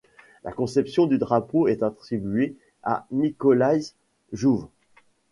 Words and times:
La 0.43 0.51
conception 0.51 1.05
du 1.05 1.19
drapeau 1.19 1.67
est 1.67 1.83
attribué 1.83 2.55
à 2.81 3.05
Nicolaas 3.11 3.93
Jouwe. 4.33 4.67